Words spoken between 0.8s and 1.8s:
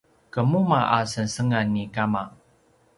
a sengsengan